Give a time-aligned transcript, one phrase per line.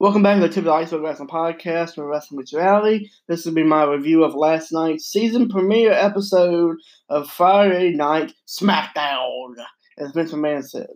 [0.00, 3.08] Welcome back to the Tip of the Iceberg Wrestling Podcast for Wrestling Meets Reality.
[3.26, 6.76] This will be my review of last night's season premiere episode
[7.08, 9.56] of Friday Night SmackDown,
[9.98, 10.86] as Vince McMahon said.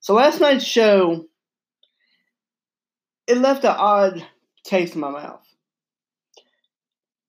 [0.00, 1.26] So last night's show,
[3.28, 4.26] it left an odd
[4.64, 5.46] taste in my mouth.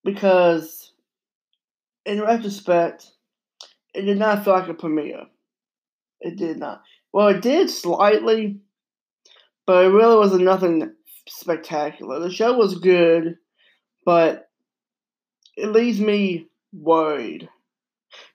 [0.03, 0.91] Because,
[2.03, 3.11] in retrospect,
[3.93, 5.27] it did not feel like a premiere.
[6.19, 6.81] It did not.
[7.13, 8.59] Well, it did slightly,
[9.65, 10.93] but it really wasn't nothing
[11.27, 12.19] spectacular.
[12.19, 13.35] The show was good,
[14.05, 14.49] but
[15.55, 17.49] it leaves me worried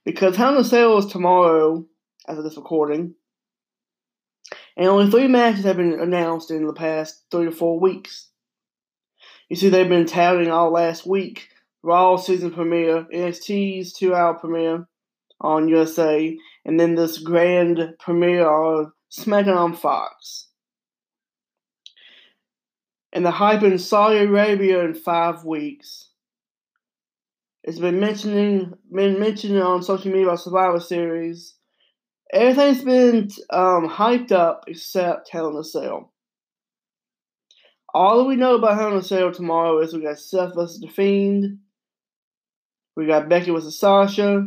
[0.05, 1.86] because Hell in a Cell is tomorrow
[2.28, 3.14] as of this recording,
[4.77, 8.28] and only three matches have been announced in the past three to four weeks.
[9.48, 11.48] You see, they've been touting all last week
[11.83, 14.86] Raw season premiere, NXT's two hour premiere
[15.41, 16.36] on USA,
[16.66, 20.48] and then this grand premiere of SmackDown on Fox
[23.12, 26.08] and the hype in Saudi Arabia in five weeks.
[27.62, 31.55] It's been mentioning been mentioned on social media about Survivor Series.
[32.33, 36.12] Everything's been um, hyped up except Hell in a Cell.
[37.92, 40.88] All we know about Hell in a Cell tomorrow is we got Seth versus The
[40.88, 41.58] Fiend,
[42.97, 44.47] we got Becky versus Sasha,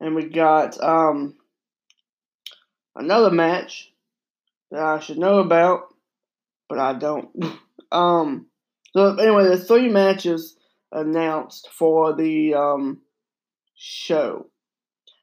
[0.00, 1.34] and we got um,
[2.94, 3.92] another match
[4.70, 5.88] that I should know about,
[6.68, 7.28] but I don't.
[7.92, 8.46] Um,
[8.92, 10.56] so anyway, there's three matches
[10.92, 13.00] announced for the um,
[13.76, 14.46] show,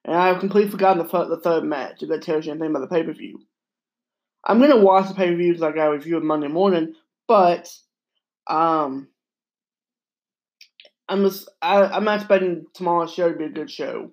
[0.06, 2.04] and I've completely forgotten the, the third match.
[2.04, 3.40] If that tells you anything about the pay per view,
[4.44, 6.94] I'm gonna watch the pay per view because I got a review it Monday morning.
[7.28, 7.74] But
[8.48, 9.10] um,
[11.10, 14.12] I'm just I, I'm not expecting tomorrow's show to be a good show.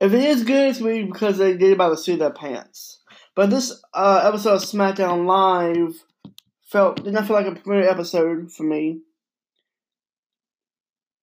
[0.00, 3.00] If it is good, it's be because they did about to see their pants.
[3.34, 6.02] But this uh, episode of SmackDown Live
[6.74, 8.98] felt did not feel like a premiere episode for me.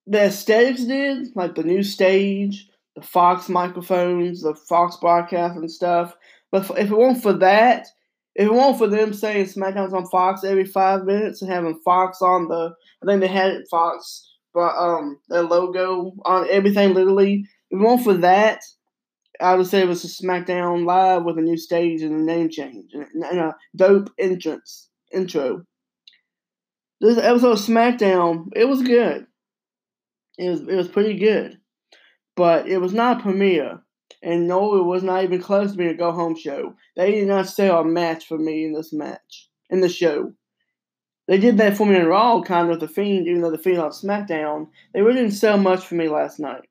[0.07, 6.15] The aesthetics did, like the new stage, the Fox microphones, the Fox broadcast and stuff.
[6.53, 7.87] But if it weren't for that,
[8.35, 12.21] if it weren't for them saying SmackDown's on Fox every five minutes and having Fox
[12.21, 12.73] on the,
[13.03, 17.45] I think they had Fox, but um, their logo on everything literally.
[17.71, 18.61] If it weren't for that,
[19.41, 22.49] I would say it was a SmackDown Live with a new stage and a name
[22.49, 25.63] change and a dope entrance intro.
[26.99, 29.25] This episode of SmackDown, it was good.
[30.37, 31.57] It was it was pretty good,
[32.35, 33.81] but it was not a premiere,
[34.21, 36.75] and no, it was not even close to being a go home show.
[36.95, 40.33] They did not sell a match for me in this match in the show.
[41.27, 43.57] They did that for me in Raw, kind of with the Fiend, even though the
[43.57, 44.67] Fiend on SmackDown.
[44.93, 46.67] They really didn't sell much for me last night.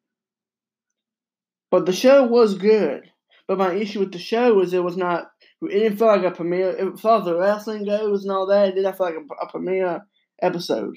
[1.70, 3.10] But the show was good.
[3.46, 5.30] But my issue with the show was it was not
[5.62, 6.70] it didn't feel like a premiere.
[6.70, 9.50] As far as the wrestling goes and all that, it didn't feel like a, a
[9.50, 10.06] premiere
[10.40, 10.96] episode.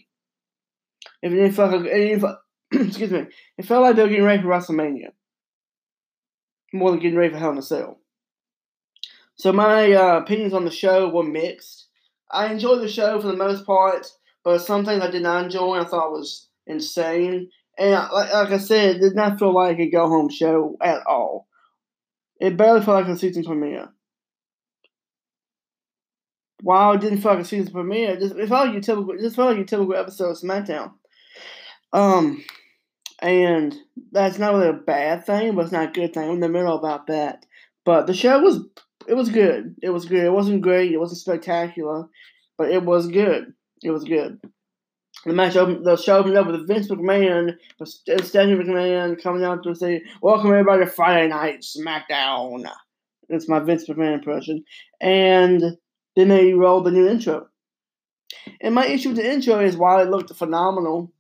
[1.22, 2.38] If it didn't feel like, it didn't feel,
[2.72, 3.26] excuse me,
[3.58, 5.10] it felt like they were getting ready for WrestleMania
[6.74, 8.00] more than getting ready for Hell in a Cell.
[9.36, 11.88] So my uh, opinions on the show were mixed.
[12.32, 14.08] I enjoyed the show for the most part,
[14.44, 15.80] but some things I did not enjoy.
[15.80, 19.90] I thought was insane, and like, like I said, it did not feel like a
[19.90, 21.48] go home show at all.
[22.40, 23.90] It barely felt like a season premiere
[26.64, 29.18] while it didn't feel like a season premiere, it, just, it felt like a typical,
[29.20, 30.94] just felt like a typical episode of SmackDown.
[31.92, 32.44] Um,
[33.20, 33.76] and
[34.12, 36.24] that's not really a bad thing, but it's not a good thing.
[36.24, 37.46] I'm in the middle about that.
[37.86, 38.62] But the show was,
[39.08, 39.76] it was good.
[39.84, 40.24] It was good.
[40.24, 40.94] It wasn't great.
[40.94, 42.08] It wasn't spectacular,
[42.58, 43.54] but it was good.
[43.84, 44.40] It was good.
[45.26, 49.76] The match opened, the show opened up with Vince McMahon, Stephanie McMahon coming out to
[49.76, 52.70] say, "Welcome everybody to Friday Night SmackDown."
[53.30, 54.66] That's my Vince McMahon impression,
[55.00, 55.78] and
[56.16, 57.48] then they rolled the new intro.
[58.62, 61.12] And my issue with the intro is while it looked phenomenal,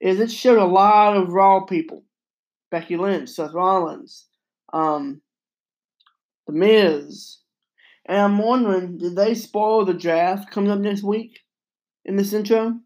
[0.00, 2.04] is it showed a lot of raw people.
[2.70, 4.26] Becky Lynch, Seth Rollins,
[4.72, 5.20] um,
[6.46, 7.38] The Miz.
[8.06, 11.38] And I'm wondering, did they spoil the draft coming up next week
[12.04, 12.80] in this intro?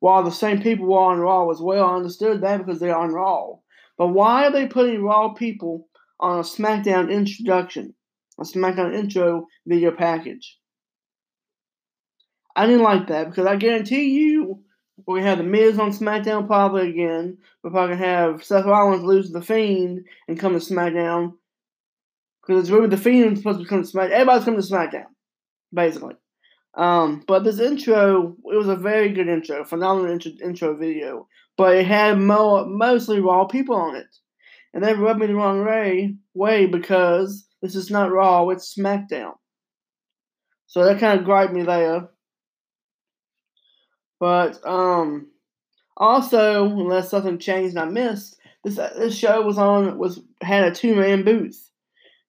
[0.00, 3.12] While the same people were on Raw as well, I understood that because they're on
[3.12, 3.54] Raw.
[3.96, 5.88] But why are they putting Raw people
[6.20, 7.94] on a SmackDown introduction?
[8.38, 10.58] A SmackDown intro video package.
[12.54, 14.62] I didn't like that because I guarantee you
[15.04, 17.38] we're gonna have the Miz on SmackDown probably again.
[17.62, 21.34] We're probably gonna have Seth Rollins lose the Fiend and come to SmackDown
[22.40, 24.10] because it's really the Fiend supposed to come to SmackDown.
[24.10, 25.06] Everybody's coming to SmackDown,
[25.72, 26.14] basically.
[26.74, 31.26] Um, but this intro, it was a very good intro, phenomenal intro, intro video.
[31.56, 34.14] But it had mo- mostly raw people on it,
[34.74, 39.32] and that rubbed me the wrong way, way because this is not Raw, it's SmackDown.
[40.66, 42.08] So that kind of griped me there.
[44.18, 45.30] But um,
[45.96, 50.74] also, unless something changed and I missed, this this show was on was had a
[50.74, 51.70] two man booth.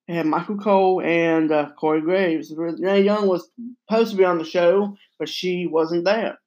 [0.06, 2.54] It had Michael Cole and uh, Corey Graves.
[2.56, 3.50] Renee Young was
[3.86, 6.38] supposed to be on the show, but she wasn't there.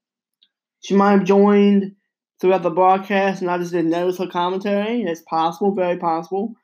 [0.79, 1.95] She might have joined
[2.39, 5.03] throughout the broadcast, and I just didn't notice her commentary.
[5.03, 6.55] It's possible, very possible.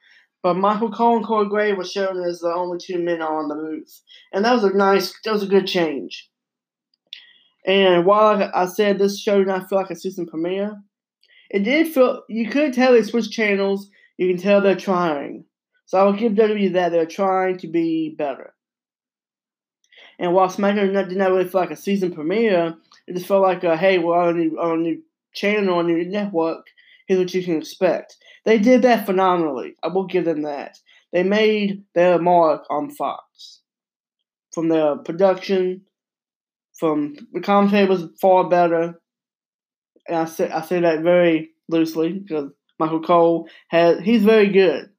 [0.43, 3.55] But Michael Cole and Corey Graves were shown as the only two men on the
[3.55, 4.01] booth,
[4.31, 6.29] and that was a nice, that was a good change.
[7.65, 10.81] And while I said this show did not feel like a season premiere,
[11.49, 13.89] it did feel you could tell they switched channels.
[14.17, 15.43] You can tell they're trying.
[15.85, 18.53] So I will give WWE that they're trying to be better.
[20.19, 22.75] And while SmackDown did not really feel like a season premiere,
[23.05, 25.03] it just felt like a hey, we're on a new, on a new
[25.33, 26.65] channel, on a new network.
[27.07, 28.17] Here's what you can expect.
[28.47, 29.75] They did that phenomenally.
[29.83, 30.79] I will give them that.
[31.11, 33.59] They made their mark on Fox.
[34.53, 35.81] From their production,
[36.79, 39.01] from the commentary was far better.
[40.07, 42.49] And I say I say that very loosely because
[42.79, 44.91] Michael Cole has he's very good.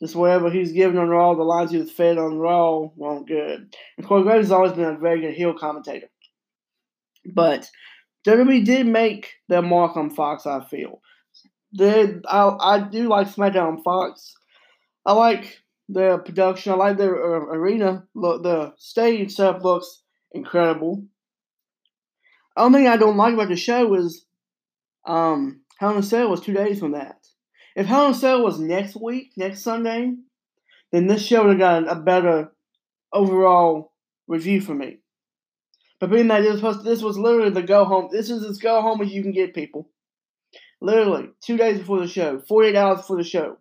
[0.00, 3.76] Just whatever he's given on Raw, the lines he was fed on Raw weren't good.
[3.96, 6.08] And Corey Graves has always been a very good heel commentator.
[7.24, 7.70] But
[8.26, 11.00] WWE did make their mark on Fox, I feel.
[11.76, 14.34] They, I, I do like SmackDown Fox.
[15.04, 16.72] I like their production.
[16.72, 18.06] I like their uh, arena.
[18.14, 20.02] Look, the stage stuff looks
[20.32, 21.04] incredible.
[22.56, 24.24] Only thing I don't like about the show is
[25.06, 27.18] um, Hell in a Cell was two days from that.
[27.74, 30.14] If Hell in a Cell was next week, next Sunday,
[30.92, 32.52] then this show would have got a better
[33.12, 33.92] overall
[34.26, 34.98] review for me.
[36.00, 38.80] But being that this was, this was literally the go home, this is as go
[38.80, 39.90] home as you can get, people.
[40.80, 43.58] Literally, two days before the show, 48 hours before the show.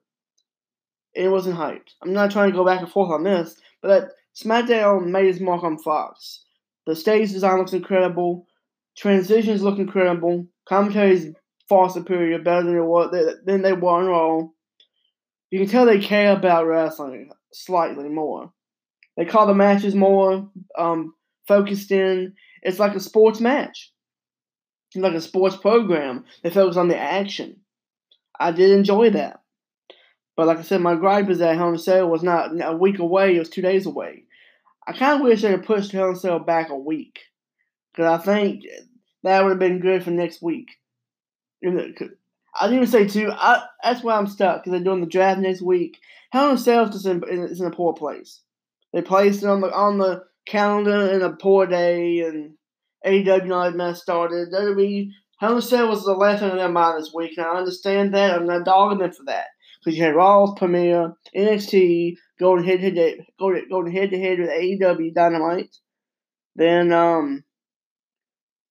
[1.14, 1.94] It wasn't hyped.
[2.04, 5.40] I'm not trying to go back and forth on this, but that SmackDown made its
[5.40, 6.44] mark on Fox.
[6.86, 8.48] The stage design looks incredible.
[8.98, 10.46] Transitions look incredible.
[10.68, 11.34] Commentary is
[11.70, 14.48] far superior, better than, it was, than they were on Raw.
[15.52, 18.52] You can tell they care about wrestling slightly more.
[19.16, 21.14] They call the matches more um,
[21.48, 22.34] focused in.
[22.62, 23.94] It's like a sports match,
[25.02, 26.26] like a sports program.
[26.44, 27.62] They focus on the action.
[28.40, 29.42] I did enjoy that.
[30.36, 33.00] But like I said, my gripe is that Hell in Cell was not a week
[33.00, 34.24] away; it was two days away.
[34.88, 37.20] I kind of wish they had pushed Hell in Cell back a week
[37.94, 38.64] because I think
[39.24, 40.72] that would have been good for next week.
[41.66, 42.14] I didn't
[42.74, 43.32] even say two.
[43.32, 46.00] I, that's why I'm stuck because they're doing the draft next week.
[46.32, 48.42] Hell in Cell is in, is in a poor place.
[48.94, 52.56] They placed it on the on the calendar in a poor day, and
[53.06, 54.52] AEW not mess started.
[54.52, 55.10] WWE
[55.40, 58.34] Cell was the last thing on their mind this week, and I understand that.
[58.34, 59.48] I'm not dogging them for that
[59.84, 64.50] because you had Raw's premiere, NXT going head to head, going head to head with
[64.50, 65.76] AEW Dynamite.
[66.56, 67.44] Then um,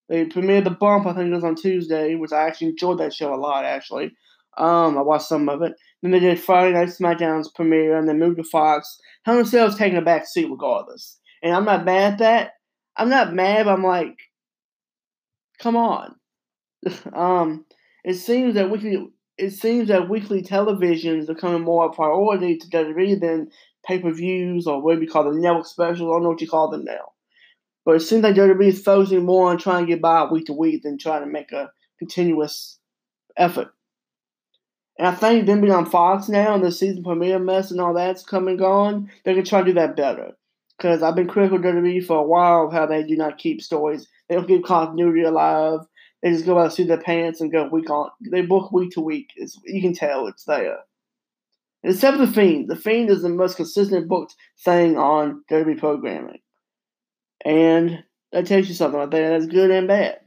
[0.09, 1.07] they premiered the Bump.
[1.07, 3.65] I think it was on Tuesday, which I actually enjoyed that show a lot.
[3.65, 4.13] Actually,
[4.57, 5.75] um, I watched some of it.
[6.03, 8.99] Then they did Friday Night SmackDown's premiere, and then moved to Fox.
[9.25, 12.19] Hell in a Cell was taking a back seat regardless, and I'm not mad at
[12.19, 12.51] that.
[12.97, 13.69] I'm not mad.
[13.69, 14.19] I'm like,
[15.59, 16.15] come on.
[17.13, 17.65] um,
[18.05, 22.69] it seems that weekly it seems that weekly television is becoming more a priority to
[22.69, 23.51] WWE than
[23.85, 26.09] pay per views or what we call the network specials.
[26.09, 27.13] I don't know what you call them now.
[27.85, 30.53] But it seems like WWE is focusing more on trying to get by week to
[30.53, 32.79] week than trying to make a continuous
[33.37, 33.75] effort.
[34.99, 37.95] And I think them being on Fox now and the season premiere mess and all
[37.95, 40.33] that's coming and gone, they're going to try to do that better.
[40.77, 43.63] Because I've been critical of WWE for a while of how they do not keep
[43.63, 44.09] stories.
[44.29, 45.81] They don't keep continuity alive.
[46.23, 48.11] They just go out through their pants and go week on.
[48.31, 49.31] They book week to week.
[49.37, 50.79] It's, you can tell it's there.
[51.83, 52.69] Except The Fiend.
[52.69, 56.41] The Fiend is the most consistent booked thing on WWE programming.
[57.45, 58.03] And
[58.33, 59.39] that tells you something right there.
[59.39, 60.21] That's good and bad.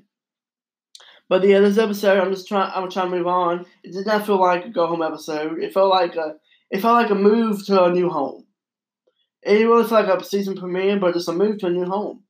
[1.29, 2.71] But yeah, this episode, I'm just trying.
[2.73, 3.65] I'm trying to move on.
[3.83, 5.59] It did not feel like a go home episode.
[5.59, 6.35] It felt like a.
[6.69, 8.45] It felt like a move to a new home.
[9.47, 12.23] It felt like a season premiere, but it's a move to a new home.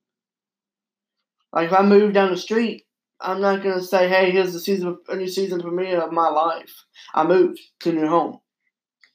[1.54, 2.84] Like if I move down the street,
[3.20, 6.86] I'm not gonna say, "Hey, here's the season, a new season premiere of my life."
[7.16, 8.40] I moved to a new home,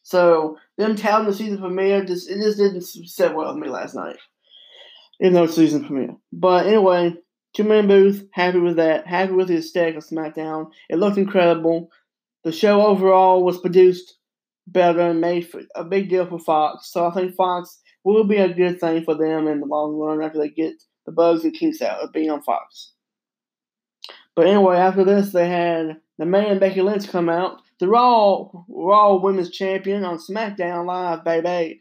[0.03, 3.95] so them telling the season premiere just it just didn't sit well with me last
[3.95, 4.17] night
[5.23, 6.17] even though it's season premiere.
[6.33, 7.15] But anyway,
[7.55, 9.07] two man booth, happy with that.
[9.07, 10.71] Happy with the aesthetic of SmackDown.
[10.91, 11.91] It looked incredible.
[12.43, 14.17] The show overall was produced
[14.67, 16.91] better and made for a big deal for Fox.
[16.93, 20.23] So I think Fox will be a good thing for them in the long run
[20.23, 20.75] after they get
[21.07, 22.93] the bugs and kinks out of being on Fox.
[24.35, 29.17] But anyway, after this, they had the man Becky Lynch come out, the Raw Raw
[29.17, 31.81] Women's Champion on SmackDown Live, baby.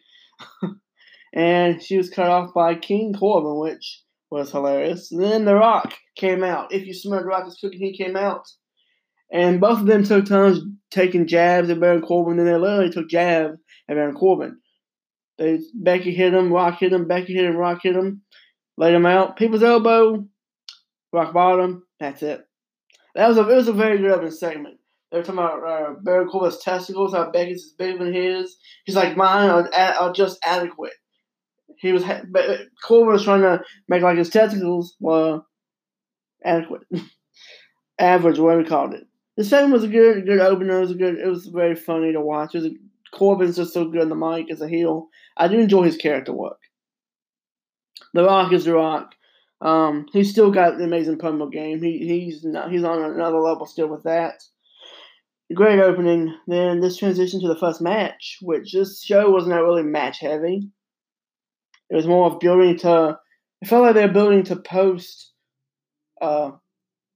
[1.33, 5.11] and she was cut off by King Corbin, which was hilarious.
[5.11, 6.73] And then The Rock came out.
[6.73, 8.47] If you smell The Rock cooking, he came out.
[9.31, 10.59] And both of them took turns
[10.89, 14.59] taking jabs at Baron Corbin, and they literally took jabs at Baron Corbin.
[15.41, 18.21] They Becky hit him, Rock hit him, Becky hit him, Rock hit him,
[18.77, 19.37] laid him out.
[19.37, 20.23] People's elbow,
[21.11, 21.83] Rock bottom.
[21.99, 22.45] That's it.
[23.15, 24.77] That was a it was a very good opening segment.
[25.11, 28.55] They were talking about uh, Baron Corbin's testicles, how Becky's is bigger than his.
[28.85, 30.93] He's like, mine are, are just adequate.
[31.79, 32.45] He was, but
[32.85, 35.41] Corbin was trying to make like his testicles were
[36.45, 36.83] adequate,
[37.99, 39.07] average, whatever we called it.
[39.37, 40.77] The segment was a good, good opener.
[40.77, 41.17] It was a good.
[41.17, 42.53] It was very funny to watch.
[42.53, 42.71] It was a,
[43.13, 45.07] Corbin's just so good on the mic as a heel.
[45.37, 46.59] I do enjoy his character work.
[48.13, 49.13] The Rock is The Rock.
[49.61, 51.81] Um, he's still got an amazing promo game.
[51.81, 54.43] He he's not, he's on another level still with that.
[55.53, 56.33] Great opening.
[56.47, 60.69] Then this transition to the first match, which this show was not really match heavy.
[61.89, 63.19] It was more of building to.
[63.61, 65.31] It felt like they were building to post.
[66.21, 66.51] Uh,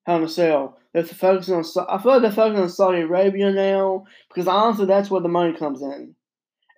[0.05, 0.77] Hell in a Cell.
[0.95, 1.65] They're focusing on.
[1.89, 5.51] I feel like they're focusing on Saudi Arabia now because honestly, that's where the money
[5.51, 6.15] comes in,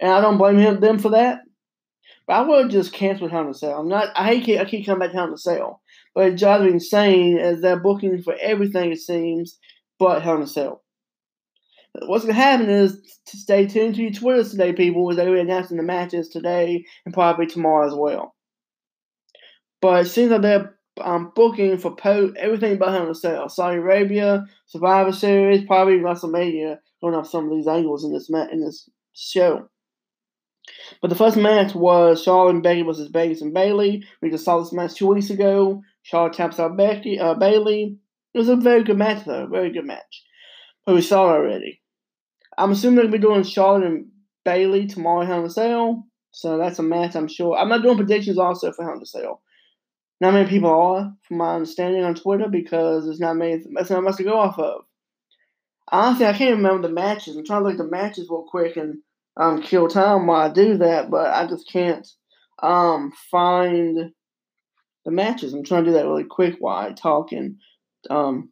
[0.02, 1.42] and I don't blame him them for that.
[2.26, 3.80] But I would just cancel in a Cell.
[3.80, 4.08] I'm not.
[4.16, 4.60] I hate.
[4.60, 5.82] I keep coming back to in a Cell,
[6.16, 9.60] but it drives me insane as they're booking for everything it seems,
[10.00, 10.82] but in a Cell.
[12.08, 15.36] What's to happen is to stay tuned to your Twitter today, people, as they will
[15.36, 18.34] be announcing the matches today and probably tomorrow as well.
[19.80, 23.50] But it seems like they're um, booking for po- everything but Hell in Cell.
[23.50, 28.48] Saudi Arabia, Survivor Series, probably WrestleMania, going off some of these angles in this ma-
[28.52, 29.68] in this show.
[31.02, 34.04] But the first match was Charlotte and Becky versus Vegas and Bayley.
[34.22, 35.82] We just saw this match two weeks ago.
[36.04, 37.98] Charlotte taps out Becky, uh, Bayley.
[38.34, 39.48] It was a very good match, though.
[39.48, 40.24] Very good match.
[40.86, 41.82] But we saw it already.
[42.58, 44.08] I'm assuming to be doing Charlotte and
[44.44, 46.08] Bayley tomorrow Hell in Cell.
[46.32, 47.58] So that's a match, I'm sure.
[47.58, 49.42] I'm not doing predictions also for Hell in Cell.
[50.20, 53.64] Not many people are, from my understanding on Twitter, because there's not many.
[53.74, 54.86] That's not much to go off of.
[55.90, 57.36] Honestly, I can't remember the matches.
[57.36, 58.98] I'm trying to look at the matches real quick and
[59.38, 62.08] um, kill time while I do that, but I just can't
[62.62, 64.12] um, find
[65.06, 65.54] the matches.
[65.54, 67.58] I'm trying to do that really quick while I talk and
[68.10, 68.52] um,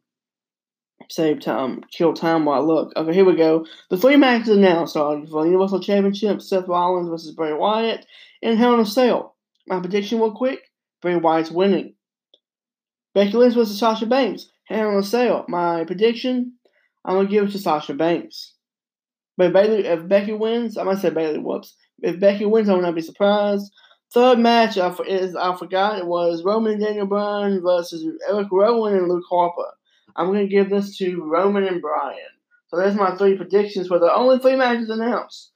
[1.10, 2.92] save time, kill time while I look.
[2.96, 3.66] Okay, here we go.
[3.90, 8.06] The three matches announced are for the Universal Championship: Seth Rollins versus Bray Wyatt,
[8.42, 9.36] and Hell in a Cell.
[9.66, 10.60] My prediction, real quick:
[11.02, 11.94] Bray Wyatt's winning.
[13.14, 14.48] Becky Lynch versus Sasha Banks.
[14.68, 15.44] In a Cell.
[15.48, 16.54] My prediction:
[17.04, 18.54] I'm gonna give it to Sasha Banks.
[19.36, 21.38] But Bayley, if Becky wins, I might say Bayley.
[21.38, 21.76] Whoops.
[22.00, 23.72] If Becky wins, I will not be surprised.
[24.12, 28.94] Third match I, is I forgot it was Roman and Daniel Bryan versus Eric Rowan
[28.94, 29.72] and Luke Harper.
[30.14, 32.18] I'm to give this to Roman and Bryan.
[32.68, 35.52] So there's my three predictions for the only three matches announced.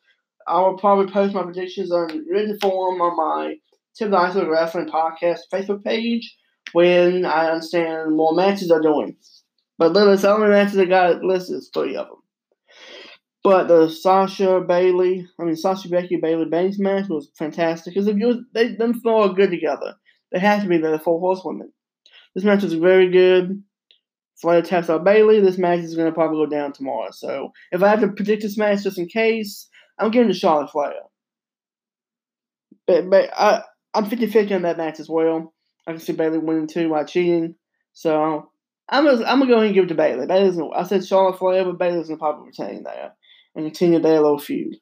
[0.47, 3.55] I will probably post my predictions on written form on my
[4.01, 6.35] Tip the Iceberg Wrestling Podcast Facebook page
[6.73, 9.15] when I understand more matches are doing.
[9.77, 12.17] But literally, the only matches I got listed is three of them.
[13.45, 18.17] But the Sasha Bayley, I mean Sasha Becky Bayley Banks match was fantastic because if
[18.17, 19.97] you they them four are good together.
[20.33, 21.71] They have to be the four horsewomen.
[22.35, 23.63] This match was very good.
[24.41, 25.41] Flair taps out Bayley.
[25.41, 27.11] This match is going to probably go down tomorrow.
[27.11, 30.71] So if I have to predict this match just in case, I'm giving to Charlotte
[30.71, 30.95] Flair.
[32.87, 33.63] But, but I,
[33.95, 35.53] I'm 50 50 on that match as well.
[35.87, 37.55] I can see Bayley winning too by cheating.
[37.93, 38.51] So
[38.89, 40.27] I'm gonna, I'm gonna go ahead and give it to Bayley.
[40.27, 43.13] Bayley's gonna, I said Charlotte Flair, but Bayley's gonna probably retain there
[43.55, 44.77] and continue their little feud.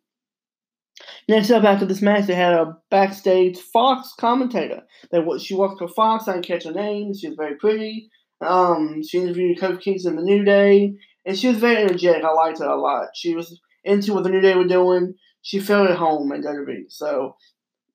[1.29, 4.83] Next up, after this match, they had a backstage Fox commentator.
[5.11, 6.27] They she worked for Fox.
[6.27, 7.15] I didn't catch her name.
[7.15, 8.11] She was very pretty.
[8.41, 10.95] Um, she interviewed Kofi Kingston the New Day,
[11.27, 12.25] and she was very energetic.
[12.25, 13.09] I liked her a lot.
[13.15, 15.15] She was into what the New Day were doing.
[15.43, 16.85] She felt at home in WWE.
[16.89, 17.37] So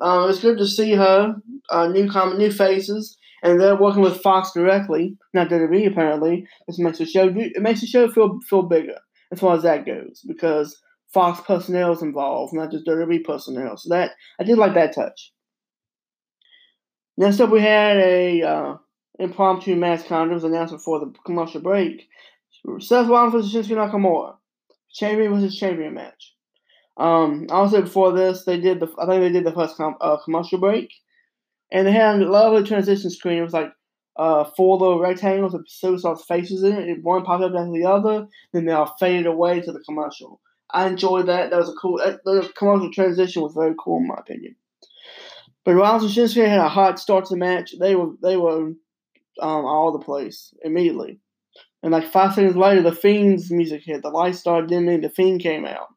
[0.01, 1.35] um, it's good to see her.
[1.69, 6.45] Uh, new com- new faces, and they're working with Fox directly, not WWE apparently.
[6.67, 8.97] This makes the show it makes the show feel feel bigger
[9.31, 10.79] as far as that goes because
[11.13, 13.77] Fox personnel is involved, not just WWE personnel.
[13.77, 15.31] So that I did like that touch.
[17.17, 18.77] Next up, we had a uh,
[19.19, 22.07] impromptu match kind was announced before the commercial break.
[22.79, 24.35] Seth Rollins versus Shinsuke Nakamura,
[24.91, 26.32] champion versus champion match.
[26.97, 30.17] Um, also before this, they did the I think they did the first com- uh,
[30.23, 30.93] commercial break,
[31.71, 33.39] and they had a lovely transition screen.
[33.39, 33.71] It was like
[34.15, 37.03] uh, four little rectangles with superstars' faces in it.
[37.03, 40.39] One popped up after the other, then they all faded away to the commercial.
[40.71, 41.49] I enjoyed that.
[41.49, 41.97] That was a cool.
[41.97, 44.55] The commercial transition was very cool in my opinion.
[45.65, 47.73] But Rollins and Shinsuke had a hot start to the match.
[47.79, 48.73] They were they were
[49.41, 51.19] um, all the place immediately.
[51.81, 54.01] And like five seconds later, the Fiend's music hit.
[54.01, 55.01] The lights started dimming.
[55.01, 55.92] The Fiend came out.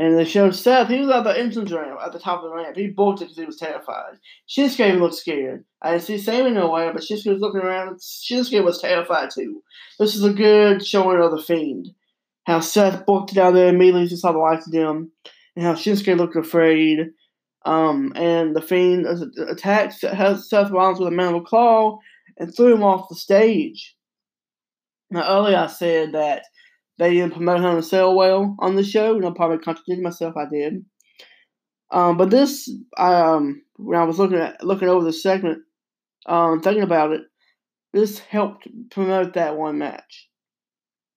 [0.00, 2.56] And they showed Seth, he was at the entrance ramp, at the top of the
[2.56, 2.74] ramp.
[2.74, 4.14] He bolted because he was terrified.
[4.48, 5.62] Shinsuke looked scared.
[5.82, 7.98] I didn't see Sammy nowhere, but Shinsuke was looking around.
[7.98, 9.62] Shinsuke was terrified too.
[9.98, 11.88] This is a good showing of the Fiend.
[12.46, 15.12] How Seth booked it out there immediately just saw the lights them.
[15.54, 17.10] And how Shinsuke looked afraid.
[17.66, 19.04] Um, and the Fiend
[19.50, 21.98] attacked Seth Rollins with a mandible claw
[22.38, 23.94] and threw him off the stage.
[25.10, 26.44] Now, earlier I said that
[27.00, 30.02] they didn't promote Hell in a Cell well on the show, and I probably contradicted
[30.02, 30.36] myself.
[30.36, 30.84] I did.
[31.90, 35.62] Um, but this, um, when I was looking at looking over the segment,
[36.26, 37.22] um, thinking about it,
[37.94, 40.28] this helped promote that one match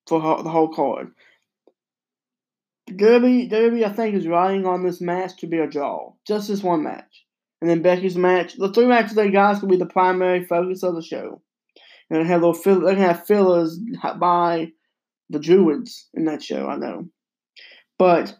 [0.07, 1.11] for the whole card.
[2.95, 6.13] Derby, Derby, I think, is riding on this match to be a draw.
[6.25, 7.25] Just this one match.
[7.59, 8.55] And then Becky's match.
[8.55, 11.41] The three matches they got will be the primary focus of the show.
[12.09, 13.79] And they have little fill, they have fillers
[14.17, 14.71] by
[15.33, 17.09] the Druids in that show, I know.
[17.99, 18.33] But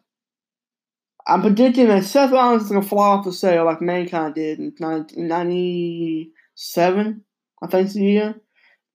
[1.27, 4.59] I'm predicting that Seth Rollins is going to fly off the sale like Mankind did
[4.59, 7.21] in 1997,
[7.61, 8.35] I think the year.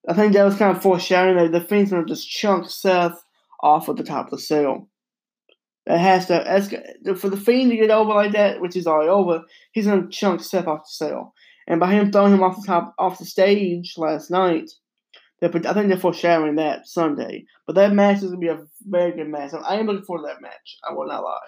[0.08, 3.22] I think that was kind of foreshadowing that the Fiend's going to just chunk Seth
[3.62, 4.88] off at the top of the sale.
[5.86, 6.72] It has to, ask
[7.16, 10.08] for the Fiend to get over like that, which is already over, he's going to
[10.08, 11.32] chunk Seth off the sale.
[11.66, 14.70] And by him throwing him off the top, off the stage last night,
[15.42, 17.44] I think they're foreshadowing that Sunday.
[17.66, 19.52] But that match is gonna be a very good match.
[19.54, 20.78] I am looking forward to that match.
[20.88, 21.38] I will not lie.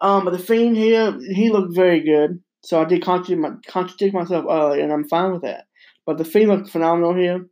[0.00, 2.40] Um, but the Fiend here, he looked very good.
[2.62, 5.66] So I did contradict, my, contradict myself earlier, and I'm fine with that.
[6.06, 7.46] But the Fiend looked phenomenal here.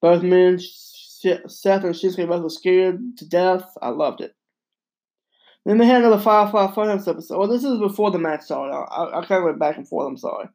[0.00, 3.64] Both men, Seth and Shinsuke, both were scared to death.
[3.82, 4.34] I loved it.
[5.64, 7.38] Then they had another Firefly Funhouse episode.
[7.38, 8.74] Well, this is before the match started.
[8.74, 10.08] I, I, I kind of went back and forth.
[10.08, 10.48] I'm sorry.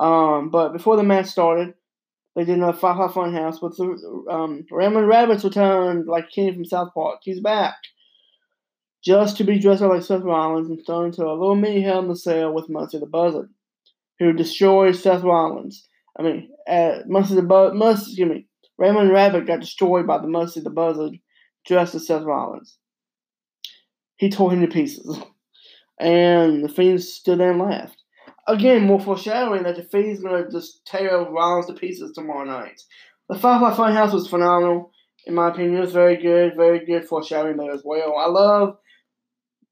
[0.00, 1.74] Um, but before the match started,
[2.36, 6.92] they did another Firefly Funhouse, but the um, Ramblin' Rabbits returned like Kenny from South
[6.92, 7.20] Park.
[7.22, 7.76] He's back.
[9.02, 12.00] Just to be dressed up like Seth Rollins and thrown into a little mini hell
[12.00, 13.48] in the cell with Muncie the Buzzard,
[14.18, 15.88] who destroys Seth Rollins.
[16.18, 18.46] I mean, uh, Muncie the Buzzard, excuse me,
[18.76, 21.12] Raymond Rabbit got destroyed by the Muncie the Buzzard
[21.66, 22.76] dressed as Seth Rollins.
[24.18, 25.18] He tore him to pieces.
[25.98, 28.02] And the Fiend stood there and laughed
[28.46, 32.82] again, more foreshadowing that the Fiend's gonna just tear Rollins to pieces tomorrow night.
[33.28, 34.92] The Firefly Funhouse was phenomenal,
[35.26, 35.76] in my opinion.
[35.76, 38.16] It was very good, very good foreshadowing there as well.
[38.16, 38.78] I love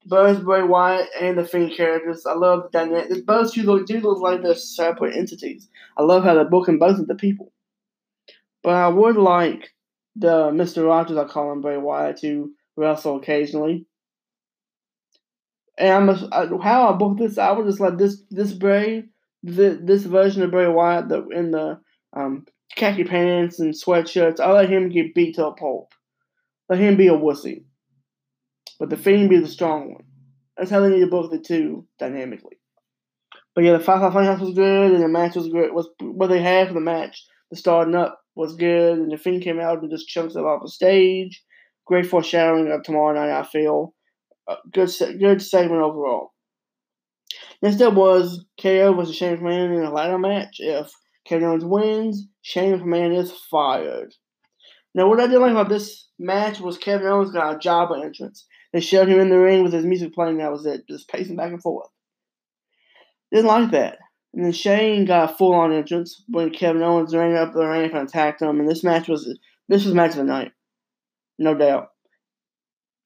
[0.05, 2.25] both Bray Wyatt and the Fiend characters.
[2.25, 3.25] I love the dynamic.
[3.25, 5.67] Both two look, do look like they're separate entities.
[5.97, 7.51] I love how they're booking both of the people.
[8.61, 9.69] But I would like
[10.15, 10.87] the Mr.
[10.87, 13.85] Rogers, I call him Bray Wyatt, to wrestle occasionally.
[15.77, 19.05] And I'm how I booked this, I would just let this this Bray,
[19.43, 21.79] the, this version of Bray Wyatt, in the
[22.15, 25.93] um, khaki pants and sweatshirts, I let him get beat to a pulp.
[26.69, 27.65] Let him be a wussy.
[28.79, 30.03] But the Fiend be the strong one.
[30.57, 32.57] That's how they need to book the two dynamically.
[33.53, 35.73] But yeah, the Firefly Funhouse was good, and the match was good.
[35.73, 37.25] Was what they had for the match.
[37.51, 40.61] The starting up was good, and the Fiend came out and just chunks it off
[40.63, 41.43] the stage.
[41.85, 43.93] Great foreshadowing of tomorrow night, I feel
[44.71, 46.33] good good segment overall.
[47.61, 50.57] Next up was KO versus Shane McMahon in a ladder match.
[50.59, 50.91] If
[51.25, 54.13] Kevin Owens wins, Shane McMahon is fired.
[54.93, 58.45] Now, what I did like about this match was Kevin Owens got a job entrance.
[58.71, 60.37] They showed him in the ring with his music playing.
[60.37, 61.89] That was it, just pacing back and forth.
[63.31, 63.97] Didn't like that.
[64.33, 67.93] And then Shane got a full on entrance when Kevin Owens ran up the ramp
[67.93, 68.59] and attacked him.
[68.59, 69.25] And this match was
[69.69, 70.51] this was match of the night,
[71.39, 71.87] no doubt.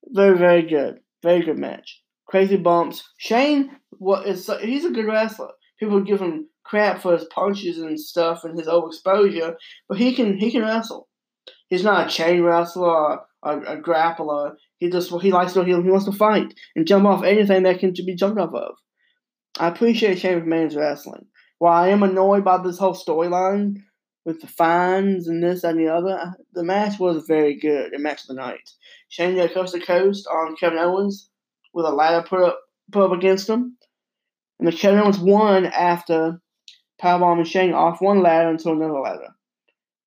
[0.06, 1.00] Very very good.
[1.22, 2.02] Very good match.
[2.26, 3.08] Crazy bumps.
[3.18, 5.50] Shane, what is he's a good wrestler.
[5.78, 9.56] People give him crap for his punches and stuff and his overexposure,
[9.88, 11.08] but he can he can wrestle.
[11.68, 14.54] He's not a chain wrestler or a, a grappler.
[14.78, 17.80] He just he likes to he, he wants to fight and jump off anything that
[17.80, 18.74] can be jumped off of.
[19.58, 21.26] I appreciate Shane McMahon's wrestling.
[21.58, 23.76] While I am annoyed by this whole storyline
[24.24, 27.90] with the fines and this and the other, the match was very good.
[27.92, 28.70] The match of the night.
[29.10, 31.28] Shane coast to coast on Kevin Owens
[31.74, 32.60] with a ladder put up
[32.92, 33.76] put up against him.
[34.58, 36.40] And the Kevin Owens won after
[37.02, 39.34] powerbombing Shane off one ladder into another ladder,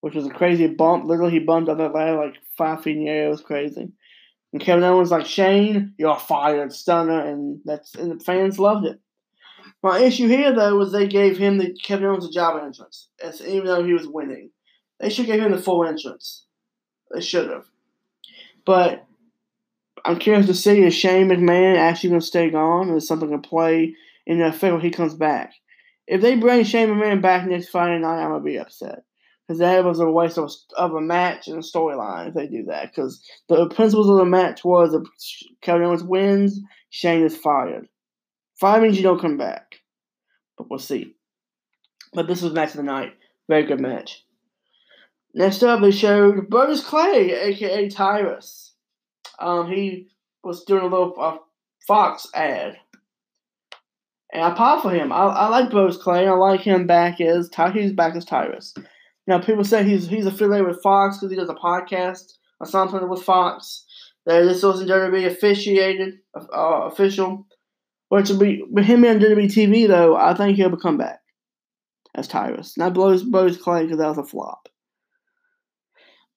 [0.01, 1.05] which was a crazy bump.
[1.05, 3.27] Literally, he bumped up that ladder like five feet in the air.
[3.27, 3.91] It was crazy.
[4.53, 8.99] And Kevin Owens like Shane, you're fired, stunner, and that's and the fans loved it.
[9.81, 13.09] My issue here though was they gave him the Kevin Owens a job entrance,
[13.45, 14.49] even though he was winning.
[15.01, 16.45] They should give him the full entrance.
[17.11, 17.65] They should have.
[18.65, 19.05] But
[20.05, 23.29] I'm curious to see is Shane McMahon actually going to stay gone, or is something
[23.29, 23.95] going to play
[24.25, 25.53] in the effect when he comes back?
[26.07, 29.03] If they bring Shane McMahon back next Friday night, I'm gonna be upset
[29.47, 32.65] because that was a waste of, of a match and a storyline if they do
[32.65, 32.91] that.
[32.91, 35.03] Because the principles of the match was if
[35.61, 37.87] Kevin Owens wins, Shane is fired.
[38.59, 39.75] Fire means you don't come back,
[40.57, 41.15] but we'll see.
[42.13, 43.13] But this was match of the night.
[43.49, 44.23] Very good match.
[45.33, 48.73] Next up, they showed Brodus Clay, aka Tyrus.
[49.39, 50.09] Um, he
[50.43, 51.37] was doing a little uh,
[51.87, 52.77] Fox ad.
[54.31, 55.11] And I pop for him.
[55.11, 56.27] I, I like Brodus Clay.
[56.27, 58.73] I like him back as he's back as Tyrus.
[59.25, 63.07] Now people say he's he's affiliated with Fox because he does a podcast or something
[63.09, 63.85] with Fox.
[64.25, 67.45] That this wasn't going to be officiated, uh, official.
[68.09, 71.21] But to be with him on WWE TV though, I think he'll come back
[72.15, 72.77] as Tyrus.
[72.77, 74.69] Not Brodus Clay because that was a flop.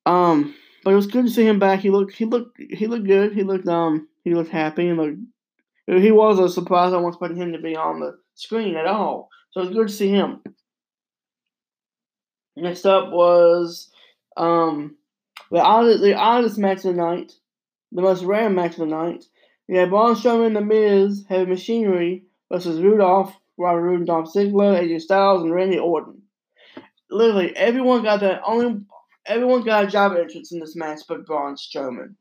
[0.07, 1.81] Um, but it was good to see him back.
[1.81, 3.33] He looked he looked he looked good.
[3.35, 5.19] He looked um he looked happy and looked.
[5.87, 6.93] He was a surprise.
[6.93, 9.29] I wasn't expecting him to be on the screen at all.
[9.51, 10.43] So it was good to see him.
[12.57, 13.91] Next up was
[14.37, 14.97] um,
[15.51, 17.33] the oddest, the oddest match of the night,
[17.93, 19.25] the most rare match of the night.
[19.69, 24.81] We had Braun Strowman and The Miz, Heavy Machinery versus Rudolph, Robert Roode, Dolph Ziggler,
[24.81, 26.23] AJ Styles, and Randy Orton.
[27.11, 28.43] Literally, everyone got that.
[28.45, 28.81] Only
[29.27, 32.15] everyone got a job entrance in this match, but Braun Strowman.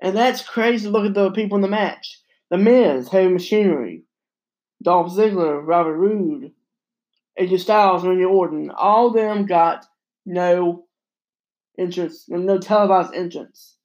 [0.00, 0.88] And that's crazy.
[0.88, 4.02] Look at the people in the match: The Miz, Heavy Machinery,
[4.82, 6.52] Dolph Ziggler, Robert Roode,
[7.38, 9.86] AJ Styles, Randy Orton, all of them got
[10.26, 10.86] no
[11.78, 13.76] entrance, no televised entrance.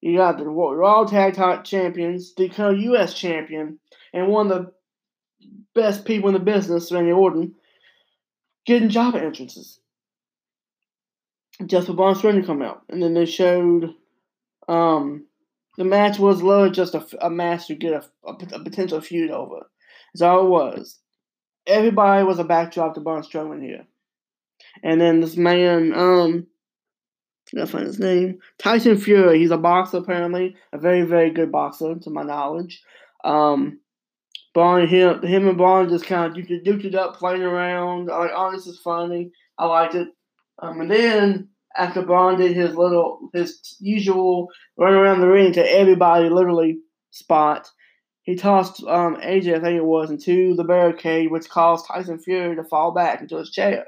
[0.00, 3.12] You got the Raw Tag Team Champions, the U.S.
[3.12, 3.78] Champion,
[4.14, 4.72] and one of the
[5.74, 7.54] best people in the business, Randy Orton,
[8.64, 9.79] getting job entrances.
[11.66, 13.94] Just for Braun Strowman to come out, and then they showed
[14.68, 15.26] um,
[15.76, 19.30] the match was literally just a, a match to get a, a, a potential feud
[19.30, 19.66] over.
[20.14, 21.00] That's all it was
[21.70, 23.86] everybody was a backdrop to Braun Strowman here.
[24.82, 26.46] And then this man, um,
[27.52, 28.38] I gotta find his name.
[28.58, 29.38] Tyson Fury.
[29.38, 32.82] He's a boxer apparently, a very very good boxer to my knowledge.
[33.24, 33.80] Um,
[34.52, 38.06] Braun, him, him and Braun just kind of duked it up, playing around.
[38.06, 39.30] Like, oh, this is funny.
[39.58, 40.08] I liked it.
[40.60, 45.72] Um, and then after Braun did his little, his usual run around the ring to
[45.72, 46.78] everybody, literally
[47.10, 47.68] spot,
[48.22, 52.56] he tossed um, AJ, I think it was, into the barricade, which caused Tyson Fury
[52.56, 53.86] to fall back into his chair.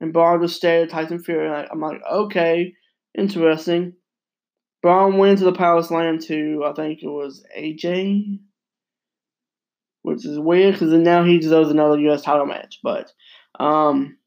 [0.00, 1.48] And Braun just stared at Tyson Fury.
[1.48, 2.74] Like, I'm like, okay,
[3.16, 3.94] interesting.
[4.82, 8.38] Braun went to the Power Slam to, I think it was AJ,
[10.02, 12.22] which is weird because now he deserves another U.S.
[12.22, 12.78] title match.
[12.82, 13.12] But
[13.58, 14.18] um,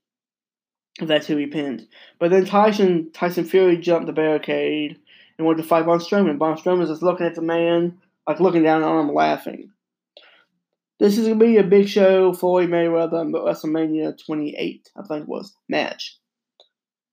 [1.07, 1.87] that's who he pinned.
[2.19, 4.97] But then Tyson Tyson Fury jumped the barricade
[5.37, 6.37] and went to fight Braun Strowman.
[6.37, 9.71] Braun Strowman is just looking at the man like looking down on him laughing.
[10.99, 15.29] This is gonna be a big show Floyd Mayweather and WrestleMania 28, I think it
[15.29, 16.17] was match.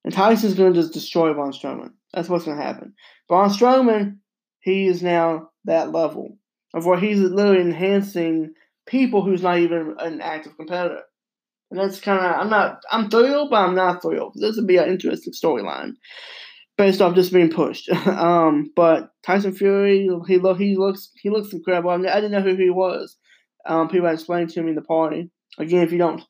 [0.05, 1.92] And Tyson's gonna just destroy Braun Strowman.
[2.12, 2.94] That's what's gonna happen.
[3.29, 4.18] Braun Strowman,
[4.61, 6.37] he is now that level
[6.75, 8.55] of where he's literally enhancing
[8.87, 11.03] people who's not even an active competitor.
[11.71, 14.37] And that's kind of I'm not I'm thrilled, but I'm not thrilled.
[14.37, 15.93] This would be an interesting storyline
[16.79, 17.89] based off just being pushed.
[18.07, 21.91] um, but Tyson Fury, he look he looks he looks incredible.
[21.91, 23.17] I, mean, I didn't know who he was.
[23.67, 25.31] Um, people explained to me in the party.
[25.59, 26.23] Again, if you don't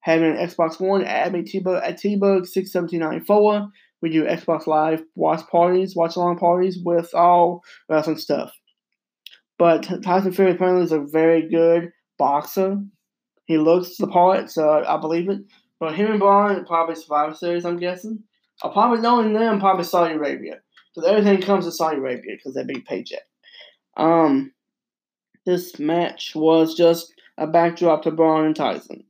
[0.00, 3.68] have an Xbox One, add me T-Bug at T-Bug six seventeen ninety four.
[4.02, 8.52] We do Xbox Live watch parties, watch along parties with all wrestling stuff.
[9.58, 12.78] But Tyson Fury apparently is a very good boxer.
[13.50, 15.40] He looks the part, so I believe it.
[15.80, 18.22] But him and Braun probably Survivor Series, I'm guessing.
[18.62, 20.60] I'll probably knowing them probably Saudi Arabia
[20.94, 23.24] because everything comes to Saudi Arabia because they big paycheck.
[23.96, 24.52] Um,
[25.46, 29.02] this match was just a backdrop to Braun and Tyson.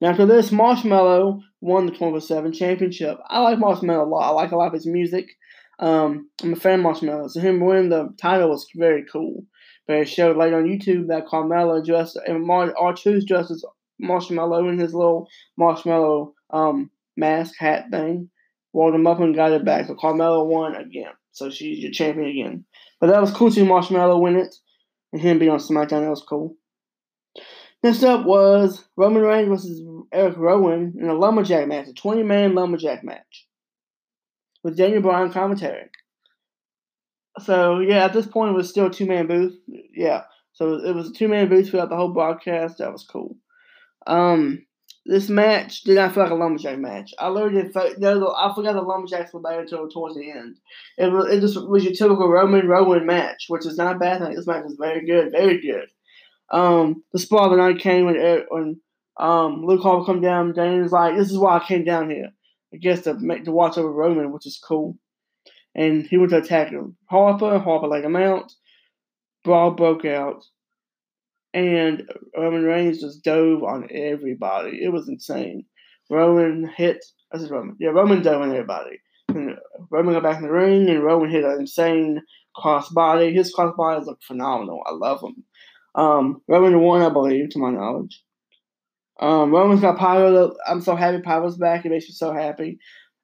[0.00, 3.18] Now, after this, Marshmello won the 24 7 championship.
[3.28, 4.26] I like Marshmello a lot.
[4.26, 5.28] I like a lot of his music.
[5.80, 7.28] Um, I'm a fan of Marshmello.
[7.28, 9.44] So, him winning the title was very cool.
[9.92, 13.64] It showed later on YouTube that Carmella dressed, and Mar- R-Truth dressed as
[14.02, 18.30] Marshmello in his little marshmallow um, mask hat thing,
[18.72, 19.86] rolled him up and got it back.
[19.86, 21.12] So Carmella won again.
[21.32, 22.64] So she's your champion again.
[23.00, 24.54] But that was cool to Marshmello win it
[25.12, 26.02] and him be on SmackDown.
[26.02, 26.56] That was cool.
[27.82, 32.54] Next up was Roman Reigns versus Eric Rowan in a lumberjack match, a 20 man
[32.54, 33.46] lumberjack match
[34.62, 35.90] with Daniel Bryan commentary.
[37.40, 39.54] So, yeah, at this point, it was still two man booth.
[39.94, 40.22] Yeah.
[40.52, 42.78] So it was two man booth throughout the whole broadcast.
[42.78, 43.36] That was cool.
[44.06, 44.66] Um,
[45.06, 47.12] this match did not feel like a lumberjack match.
[47.18, 47.76] I literally did.
[47.76, 50.58] I forgot the lumberjacks were there until towards the end.
[50.98, 54.20] It was it just was your typical Roman Rowan match, which is not a bad
[54.20, 54.34] thing.
[54.34, 55.88] This match is very good, very good.
[56.50, 58.80] Um, the spot of the night came when when
[59.18, 60.52] Um, Luke Harper come down.
[60.52, 62.30] Daniel's like, "This is why I came down here.
[62.72, 64.96] I guess to make to watch over Roman, which is cool."
[65.74, 66.96] And he went to attack him.
[67.08, 68.52] Harper, Harper laid him out.
[69.44, 70.44] Brawl broke out,
[71.52, 74.82] and Roman Reigns just dove on everybody.
[74.82, 75.64] It was insane.
[76.10, 77.04] Roman hit.
[77.32, 77.76] I said Roman.
[77.80, 78.98] Yeah, Roman dove on everybody.
[79.28, 79.56] And
[79.90, 82.20] Roman got back in the ring, and Roman hit an insane
[82.56, 83.34] crossbody.
[83.34, 84.80] His crossbodies look phenomenal.
[84.86, 85.44] I love them.
[85.94, 88.22] Um, Roman won, I believe, to my knowledge.
[89.20, 90.52] Um, Roman's got Pyro.
[90.66, 91.84] I'm so happy Pyro's back.
[91.84, 92.78] It makes me so happy.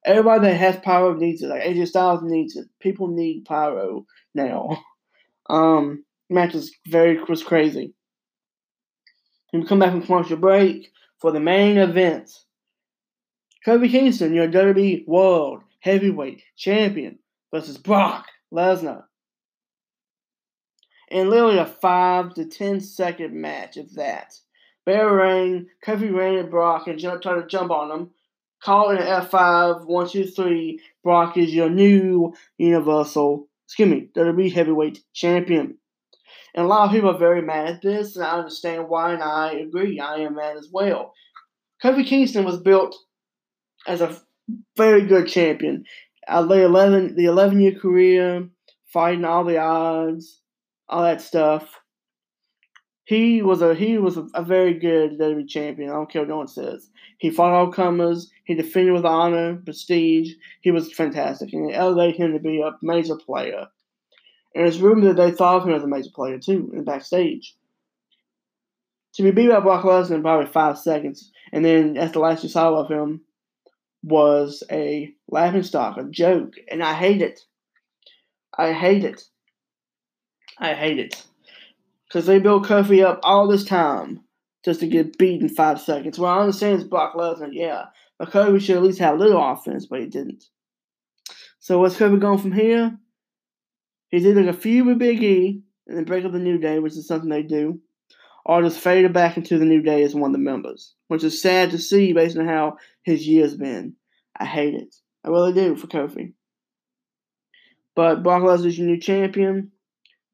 [0.04, 1.48] Everybody that has Pyro needs it.
[1.48, 2.66] Like AJ Styles needs it.
[2.80, 4.82] People need Pyro now.
[5.50, 7.94] Um, match was very was crazy.
[9.52, 12.30] And we come back from commercial break for the main event.
[13.66, 17.18] Kofi Kingston, your WWE World Heavyweight Champion,
[17.50, 19.04] versus Brock Lesnar.
[21.10, 24.34] And literally a five to ten second match of that.
[24.84, 28.10] Bear Rain, Kofi ran at Brock and jump, tried to jump on him.
[28.62, 30.80] Call it an F5, one, two, three.
[31.04, 35.78] Brock is your new Universal, excuse me, WWE Heavyweight Champion.
[36.54, 39.22] And a lot of people are very mad at this, and I understand why, and
[39.22, 40.00] I agree.
[40.00, 41.12] I am mad as well.
[41.82, 42.96] Kofi Kingston was built
[43.86, 44.20] as a
[44.76, 45.84] very good champion.
[46.26, 48.48] Uh, the eleven, the eleven year career,
[48.92, 50.40] fighting all the odds,
[50.88, 51.78] all that stuff
[53.08, 55.88] he was a he was a, a very good WWE champion.
[55.88, 56.90] I don't care what no one says.
[57.16, 58.30] He fought all comers.
[58.44, 60.34] He defended with honor, prestige.
[60.60, 63.68] He was fantastic, and it elevated him to be a major player.
[64.54, 67.56] And it's rumored that they thought of him as a major player too in backstage.
[69.14, 72.42] To be beat by Brock Lesnar in probably five seconds, and then as the last
[72.42, 73.22] you saw of him
[74.02, 77.40] was a laughing stock, a joke, and I hate it.
[78.58, 79.22] I hate it.
[80.58, 81.24] I hate it.
[82.08, 84.20] Because they built Kofi up all this time
[84.64, 86.18] just to get beat in five seconds.
[86.18, 87.86] Well, I understand it's Brock Lesnar, yeah.
[88.18, 90.44] But Kofi should at least have a little offense, but he didn't.
[91.58, 92.96] So what's Kofi going from here?
[94.08, 96.78] He's either going a feud with Big E and then break up the New Day,
[96.78, 97.80] which is something they do,
[98.44, 101.42] or just fade back into the New Day as one of the members, which is
[101.42, 103.94] sad to see based on how his year's been.
[104.38, 104.94] I hate it.
[105.24, 106.32] I really do for Kofi.
[107.94, 109.72] But Brock Lesnar's your new champion.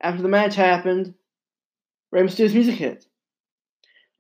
[0.01, 1.15] After the match happened,
[2.15, 3.05] Rey Mysterio's music hit.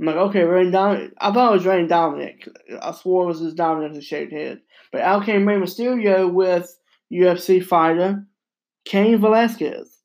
[0.00, 1.12] I'm like, okay, Rey Dominic.
[1.18, 2.48] I thought it was Rey Dominic.
[2.82, 4.60] I swore it was his Dominic with shaved head.
[4.90, 6.76] But out came Rey Mysterio with
[7.12, 8.26] UFC fighter
[8.84, 9.96] Cain Velasquez,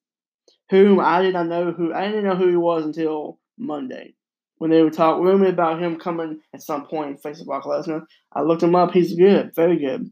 [0.69, 4.13] whom I did not know who I didn't know who he was until Monday
[4.60, 7.63] when they were talking rumor about him coming at some point in face of Brock
[7.63, 8.06] Lesnar.
[8.34, 8.91] I looked him up.
[8.91, 10.12] He's good, very good.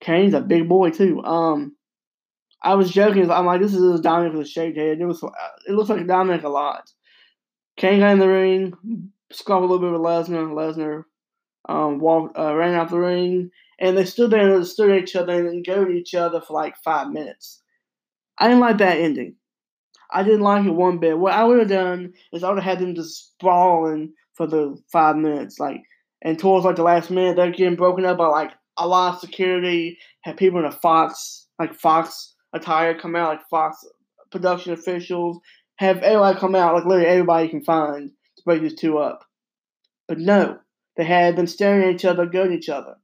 [0.00, 1.22] Cain's a big boy too.
[1.22, 1.76] Um,
[2.66, 3.30] I was joking.
[3.30, 5.00] I'm like, this is a Dominic with a shaved head.
[5.00, 5.22] It was.
[5.68, 6.90] It looks like a Dominic a lot.
[7.76, 8.72] Cain got in the ring,
[9.30, 10.52] squabbled a little bit with Lesnar.
[10.52, 11.04] Lesnar
[11.68, 15.14] um, walked, uh, ran out the ring, and they stood there and stood at each
[15.14, 17.62] other and go to each other for like five minutes.
[18.38, 19.36] I didn't like that ending.
[20.10, 21.18] I didn't like it one bit.
[21.18, 24.76] What I would have done is I would have had them just sprawling for the
[24.90, 25.82] five minutes, like,
[26.22, 29.20] and towards like the last minute, they're getting broken up by like a lot of
[29.20, 33.84] security, had people in a Fox, like Fox attire come out, like Fox
[34.30, 35.38] production officials,
[35.76, 39.24] have everybody come out, like literally everybody can find to break these two up.
[40.08, 40.58] But no,
[40.96, 42.96] they had been staring at each other, going at each other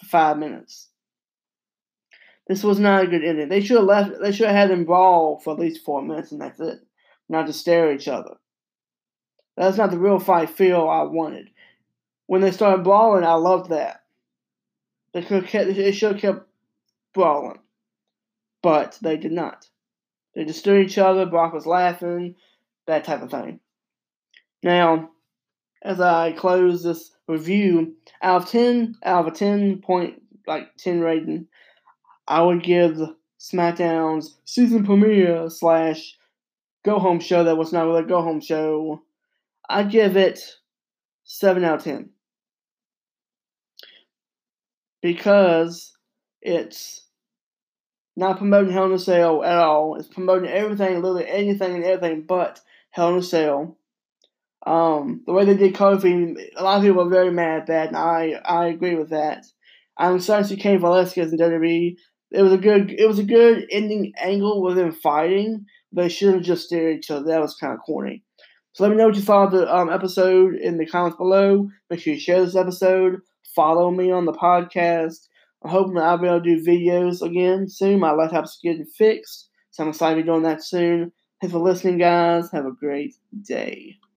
[0.00, 0.88] for five minutes.
[2.46, 3.48] This was not a good ending.
[3.48, 4.12] They should have left.
[4.20, 6.80] They should have had them brawl for at least four minutes, and that's it.
[7.28, 8.36] Not to stare at each other.
[9.56, 11.50] That's not the real fight feel I wanted.
[12.26, 14.02] When they started brawling, I loved that.
[15.12, 15.74] They could have kept.
[15.74, 16.48] They should have kept
[17.12, 17.58] brawling
[18.62, 19.68] but they did not.
[20.34, 21.26] They just stood each other.
[21.26, 22.36] Brock was laughing,
[22.86, 23.60] that type of thing.
[24.62, 25.10] Now,
[25.82, 31.00] as I close this review, out of ten, out of a ten point like ten
[31.00, 31.46] rating,
[32.26, 32.98] I would give
[33.38, 36.16] SmackDown's season premiere slash
[36.84, 39.02] go home show that was not really a go home show.
[39.68, 40.40] I give it
[41.24, 42.10] seven out of ten
[45.02, 45.92] because
[46.40, 47.07] it's
[48.18, 49.94] not promoting Hell in a Cell at all.
[49.94, 53.78] It's promoting everything, literally anything and everything but Hell in a Cell.
[54.66, 57.88] Um, the way they did Kofi, a lot of people were very mad at that,
[57.88, 59.46] and I, I agree with that.
[59.96, 61.96] I'm excited to see Cain Velasquez in WWE.
[62.32, 65.64] It was a good it was a good ending angle with them fighting.
[65.92, 67.24] They should have just stared at each other.
[67.24, 68.24] That was kind of corny.
[68.72, 71.68] So let me know what you thought of the um, episode in the comments below.
[71.88, 73.20] Make sure you share this episode.
[73.54, 75.27] Follow me on the podcast.
[75.62, 78.00] I'm hoping that I'll be able to do videos again soon.
[78.00, 81.12] My laptop's getting fixed, so I'm excited to be doing that soon.
[81.40, 82.50] Thanks for listening, guys.
[82.52, 83.14] Have a great
[83.46, 83.98] day.